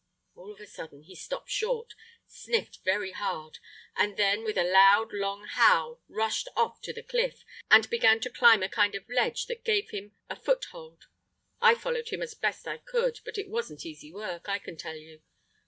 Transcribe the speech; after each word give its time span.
All 0.33 0.51
of 0.51 0.59
a 0.59 0.65
sudden 0.65 1.03
he 1.03 1.13
stopped 1.13 1.51
short, 1.51 1.93
sniffed 2.25 2.79
very 2.83 3.11
hard, 3.11 3.59
and 3.95 4.17
then 4.17 4.43
with 4.43 4.57
a 4.57 4.63
loud, 4.63 5.13
long 5.13 5.45
howl 5.45 6.01
rushed 6.07 6.47
off 6.57 6.81
to 6.81 6.91
the 6.91 7.03
cliff, 7.03 7.45
and 7.69 7.87
began 7.87 8.19
to 8.21 8.31
climb 8.31 8.63
a 8.63 8.67
kind 8.67 8.95
of 8.95 9.07
ledge 9.07 9.45
that 9.45 9.63
gave 9.63 9.91
him 9.91 10.15
a 10.27 10.35
foothold. 10.35 11.05
I 11.61 11.75
followed 11.75 12.09
him 12.09 12.23
as 12.23 12.33
best 12.33 12.67
I 12.67 12.79
could; 12.79 13.19
but 13.23 13.37
it 13.37 13.47
wasn't 13.47 13.85
easy 13.85 14.11
work, 14.11 14.49
I 14.49 14.57
can 14.57 14.75
tell 14.75 14.95
you. 14.95 15.21